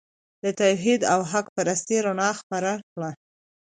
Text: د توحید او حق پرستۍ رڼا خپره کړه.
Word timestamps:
د 0.43 0.45
توحید 0.59 1.01
او 1.13 1.19
حق 1.31 1.45
پرستۍ 1.55 1.97
رڼا 2.05 2.29
خپره 2.39 2.71
کړه. 2.91 3.09